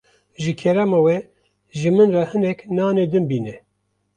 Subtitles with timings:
[0.43, 1.15] Ji kerema we,
[1.81, 3.55] ji min re hinek nanê din bîne.